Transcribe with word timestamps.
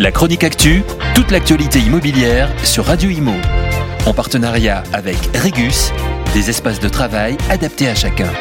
La 0.00 0.12
chronique 0.12 0.44
actu, 0.44 0.84
toute 1.16 1.32
l'actualité 1.32 1.80
immobilière 1.80 2.48
sur 2.64 2.84
Radio 2.84 3.10
Imo. 3.10 3.32
En 4.06 4.14
partenariat 4.14 4.84
avec 4.92 5.16
Regus, 5.34 5.90
des 6.34 6.50
espaces 6.50 6.78
de 6.78 6.88
travail 6.88 7.36
adaptés 7.50 7.88
à 7.88 7.96
chacun. 7.96 8.32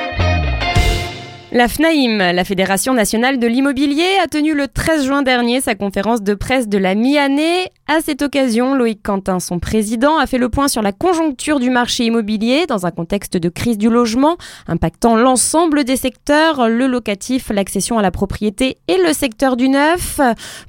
La 1.52 1.68
FNAIM, 1.68 2.32
la 2.32 2.44
Fédération 2.44 2.94
nationale 2.94 3.40
de 3.40 3.48
l'immobilier, 3.48 4.06
a 4.24 4.28
tenu 4.28 4.54
le 4.54 4.68
13 4.68 5.08
juin 5.08 5.24
dernier 5.24 5.60
sa 5.60 5.74
conférence 5.74 6.22
de 6.22 6.36
presse 6.36 6.68
de 6.68 6.78
la 6.78 6.94
mi-année. 6.94 7.72
À 7.90 8.02
cette 8.02 8.22
occasion, 8.22 8.76
Loïc 8.76 9.02
Quentin, 9.02 9.40
son 9.40 9.60
président, 9.60 10.18
a 10.18 10.28
fait 10.28 10.38
le 10.38 10.50
point 10.50 10.68
sur 10.68 10.82
la 10.82 10.92
conjoncture 10.92 11.62
du 11.62 11.70
marché 11.70 12.04
immobilier 12.04 12.66
dans 12.68 12.86
un 12.86 12.92
contexte 12.92 13.38
de 13.38 13.48
crise 13.48 13.78
du 13.78 13.90
logement, 13.90 14.36
impactant 14.68 15.16
l'ensemble 15.16 15.86
des 15.86 15.96
secteurs, 15.96 16.68
le 16.68 16.86
locatif, 16.86 17.50
l'accession 17.50 17.98
à 17.98 18.02
la 18.02 18.12
propriété 18.12 18.76
et 18.90 18.98
le 18.98 19.14
secteur 19.14 19.56
du 19.56 19.70
neuf. 19.70 20.20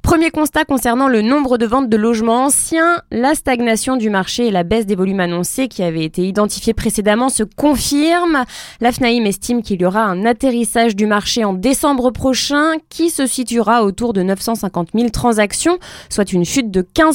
Premier 0.00 0.30
constat 0.30 0.64
concernant 0.64 1.08
le 1.08 1.20
nombre 1.20 1.58
de 1.58 1.66
ventes 1.66 1.88
de 1.88 1.96
logements 1.96 2.44
anciens, 2.44 3.02
la 3.10 3.34
stagnation 3.34 3.96
du 3.96 4.10
marché 4.10 4.46
et 4.46 4.52
la 4.52 4.62
baisse 4.62 4.86
des 4.86 4.94
volumes 4.94 5.18
annoncés 5.18 5.66
qui 5.66 5.82
avaient 5.82 6.04
été 6.04 6.22
identifiés 6.22 6.72
précédemment 6.72 7.30
se 7.30 7.42
confirment. 7.42 8.44
La 8.80 8.92
FNAIM 8.92 9.26
estime 9.26 9.62
qu'il 9.62 9.82
y 9.82 9.84
aura 9.84 10.04
un 10.04 10.24
atterrissage 10.24 10.94
du 10.94 11.06
marché 11.06 11.42
en 11.44 11.52
décembre 11.52 12.12
prochain 12.12 12.74
qui 12.90 13.10
se 13.10 13.26
situera 13.26 13.82
autour 13.82 14.12
de 14.12 14.22
950 14.22 14.90
000 14.94 15.08
transactions, 15.08 15.78
soit 16.10 16.32
une 16.32 16.44
chute 16.44 16.70
de 16.70 16.82
15% 16.82 17.07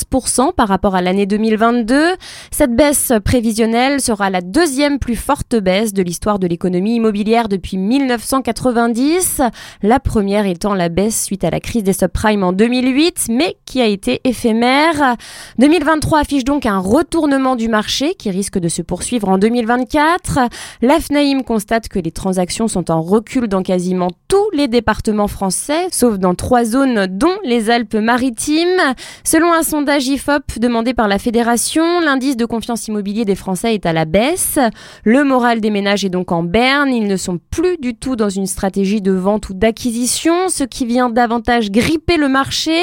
par 0.56 0.68
rapport 0.68 0.96
à 0.96 1.02
l'année 1.02 1.26
2022. 1.26 2.16
Cette 2.52 2.76
baisse 2.76 3.12
prévisionnelle 3.24 4.02
sera 4.02 4.30
la 4.30 4.42
deuxième 4.42 4.98
plus 4.98 5.16
forte 5.16 5.56
baisse 5.56 5.94
de 5.94 6.02
l'histoire 6.02 6.40
de 6.40 6.48
l'économie 6.48 6.96
immobilière 6.96 7.48
depuis 7.48 7.78
1990, 7.78 9.42
la 9.84 10.00
première 10.00 10.48
étant 10.48 10.74
la 10.74 10.90
baisse 10.90 11.24
suite 11.24 11.44
à 11.44 11.52
la 11.52 11.60
crise 11.60 11.84
des 11.84 11.94
subprimes 11.94 12.44
en 12.44 12.54
2008, 12.54 13.28
mais 13.30 13.56
qui 13.66 13.82
a 13.82 13.86
été 13.86 14.22
éphémère. 14.24 15.16
2023 15.60 16.20
affiche 16.20 16.44
donc 16.44 16.66
un 16.66 16.80
retournement 16.80 17.56
du 17.56 17.68
marché 17.68 18.16
qui 18.16 18.32
risque 18.32 18.58
de 18.58 18.70
se 18.70 18.82
poursuivre 18.82 19.30
en 19.30 19.38
2024. 19.38 20.40
L'AFNAIM 20.82 21.44
constate 21.44 21.88
que 21.88 22.00
les 22.00 22.12
transactions 22.12 22.68
sont 22.68 22.90
en 22.90 23.02
recul 23.02 23.48
dans 23.48 23.62
quasiment 23.62 24.10
tous 24.28 24.50
les 24.54 24.68
départements 24.68 25.28
français, 25.28 25.88
sauf 25.92 26.18
dans 26.18 26.34
trois 26.34 26.66
zones 26.66 27.06
dont 27.06 27.38
les 27.44 27.70
Alpes-Maritimes. 27.70 28.96
Selon 29.24 29.54
un 29.54 29.62
sondage 29.62 29.83
IFOP 29.90 30.60
demandé 30.60 30.94
par 30.94 31.08
la 31.08 31.20
Fédération, 31.20 32.00
l'indice 32.00 32.38
de 32.38 32.46
confiance 32.46 32.88
immobilier 32.88 33.26
des 33.26 33.36
Français 33.36 33.74
est 33.74 33.86
à 33.86 33.94
la 33.94 34.06
baisse. 34.06 34.58
Le 35.04 35.24
moral 35.24 35.62
des 35.62 35.70
ménages 35.70 36.06
est 36.06 36.10
donc 36.10 36.32
en 36.32 36.44
berne. 36.44 36.94
Ils 36.94 37.08
ne 37.08 37.18
sont 37.18 37.40
plus 37.52 37.78
du 37.78 37.96
tout 37.96 38.16
dans 38.16 38.30
une 38.30 38.48
stratégie 38.48 39.02
de 39.02 39.12
vente 39.12 39.50
ou 39.50 39.54
d'acquisition, 39.54 40.50
ce 40.50 40.64
qui 40.64 40.86
vient 40.86 41.10
davantage 41.10 41.72
gripper 41.72 42.18
le 42.18 42.30
marché. 42.30 42.74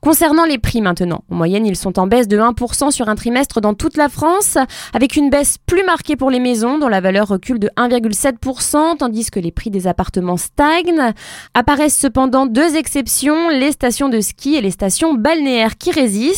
Concernant 0.00 0.44
les 0.44 0.58
prix 0.58 0.80
maintenant, 0.80 1.24
en 1.30 1.34
moyenne, 1.34 1.66
ils 1.66 1.76
sont 1.76 1.98
en 1.98 2.06
baisse 2.06 2.28
de 2.28 2.38
1% 2.38 2.90
sur 2.90 3.08
un 3.08 3.14
trimestre 3.14 3.60
dans 3.60 3.74
toute 3.74 3.96
la 3.96 4.08
France, 4.08 4.56
avec 4.94 5.16
une 5.16 5.30
baisse 5.30 5.56
plus 5.66 5.84
marquée 5.84 6.16
pour 6.16 6.30
les 6.30 6.40
maisons 6.40 6.78
dont 6.78 6.88
la 6.88 7.00
valeur 7.00 7.28
recule 7.28 7.58
de 7.58 7.70
1,7%, 7.76 8.98
tandis 8.98 9.30
que 9.30 9.40
les 9.40 9.50
prix 9.50 9.70
des 9.70 9.86
appartements 9.86 10.36
stagnent. 10.36 11.12
Apparaissent 11.54 11.98
cependant 11.98 12.46
deux 12.46 12.76
exceptions, 12.76 13.48
les 13.48 13.72
stations 13.72 14.08
de 14.08 14.20
ski 14.20 14.54
et 14.54 14.60
les 14.60 14.70
stations 14.70 15.14
balnéaires 15.14 15.76
qui 15.76 15.90
résistent. 15.90 16.35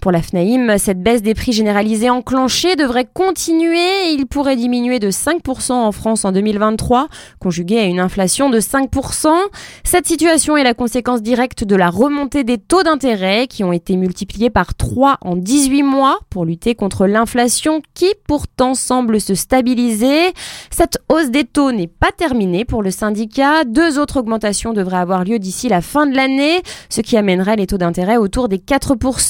Pour 0.00 0.12
la 0.12 0.22
FNAIM, 0.22 0.78
cette 0.78 1.02
baisse 1.02 1.22
des 1.22 1.34
prix 1.34 1.52
généralisée 1.52 2.10
enclenchée 2.10 2.76
devrait 2.76 3.06
continuer. 3.12 4.10
Il 4.12 4.26
pourrait 4.26 4.56
diminuer 4.56 4.98
de 4.98 5.10
5% 5.10 5.72
en 5.72 5.92
France 5.92 6.24
en 6.24 6.32
2023, 6.32 7.08
conjugué 7.38 7.78
à 7.78 7.84
une 7.84 8.00
inflation 8.00 8.50
de 8.50 8.60
5%. 8.60 9.28
Cette 9.84 10.06
situation 10.06 10.56
est 10.56 10.64
la 10.64 10.74
conséquence 10.74 11.22
directe 11.22 11.64
de 11.64 11.76
la 11.76 11.90
remontée 11.90 12.44
des 12.44 12.58
taux 12.58 12.82
d'intérêt 12.82 13.46
qui 13.46 13.64
ont 13.64 13.72
été 13.72 13.96
multipliés 13.96 14.50
par 14.50 14.74
3 14.74 15.18
en 15.20 15.36
18 15.36 15.82
mois 15.82 16.18
pour 16.30 16.44
lutter 16.44 16.74
contre 16.74 17.06
l'inflation 17.06 17.82
qui 17.94 18.12
pourtant 18.26 18.74
semble 18.74 19.20
se 19.20 19.34
stabiliser. 19.34 20.32
Cette 20.70 20.98
hausse 21.08 21.30
des 21.30 21.44
taux 21.44 21.72
n'est 21.72 21.86
pas 21.86 22.10
terminée 22.16 22.64
pour 22.64 22.82
le 22.82 22.90
syndicat. 22.90 23.64
Deux 23.64 23.98
autres 23.98 24.18
augmentations 24.18 24.72
devraient 24.72 24.96
avoir 24.96 25.24
lieu 25.24 25.38
d'ici 25.38 25.68
la 25.68 25.80
fin 25.80 26.06
de 26.06 26.16
l'année, 26.16 26.62
ce 26.88 27.00
qui 27.00 27.16
amènerait 27.16 27.56
les 27.56 27.66
taux 27.66 27.78
d'intérêt 27.78 28.16
autour 28.16 28.48
des 28.48 28.58
4%. 28.58 29.21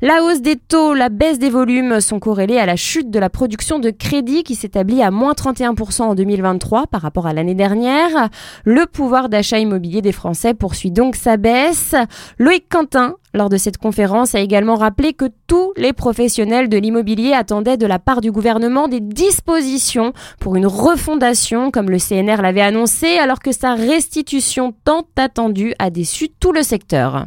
La 0.00 0.22
hausse 0.22 0.40
des 0.40 0.56
taux, 0.56 0.94
la 0.94 1.08
baisse 1.08 1.38
des 1.38 1.50
volumes 1.50 2.00
sont 2.00 2.18
corrélées 2.18 2.58
à 2.58 2.66
la 2.66 2.76
chute 2.76 3.10
de 3.10 3.18
la 3.18 3.30
production 3.30 3.78
de 3.78 3.90
crédit 3.90 4.42
qui 4.42 4.54
s'établit 4.54 5.02
à 5.02 5.10
moins 5.10 5.32
31% 5.32 6.02
en 6.02 6.14
2023 6.14 6.86
par 6.88 7.02
rapport 7.02 7.26
à 7.26 7.32
l'année 7.32 7.54
dernière. 7.54 8.28
Le 8.64 8.86
pouvoir 8.86 9.28
d'achat 9.28 9.58
immobilier 9.58 10.02
des 10.02 10.12
Français 10.12 10.54
poursuit 10.54 10.90
donc 10.90 11.14
sa 11.14 11.36
baisse. 11.36 11.94
Loïc 12.38 12.64
Quentin, 12.68 13.14
lors 13.32 13.48
de 13.48 13.56
cette 13.56 13.78
conférence, 13.78 14.34
a 14.34 14.40
également 14.40 14.74
rappelé 14.74 15.12
que 15.12 15.26
tous 15.46 15.72
les 15.76 15.92
professionnels 15.92 16.68
de 16.68 16.76
l'immobilier 16.76 17.32
attendaient 17.32 17.76
de 17.76 17.86
la 17.86 17.98
part 17.98 18.20
du 18.20 18.32
gouvernement 18.32 18.88
des 18.88 19.00
dispositions 19.00 20.12
pour 20.40 20.56
une 20.56 20.66
refondation, 20.66 21.70
comme 21.70 21.90
le 21.90 21.98
CNR 21.98 22.42
l'avait 22.42 22.60
annoncé, 22.60 23.18
alors 23.18 23.38
que 23.38 23.52
sa 23.52 23.74
restitution 23.74 24.74
tant 24.84 25.06
attendue 25.16 25.74
a 25.78 25.90
déçu 25.90 26.28
tout 26.28 26.52
le 26.52 26.62
secteur. 26.62 27.26